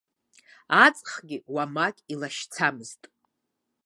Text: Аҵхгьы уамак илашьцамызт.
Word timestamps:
Аҵхгьы 0.83 1.37
уамак 1.53 1.95
илашьцамызт. 2.13 3.01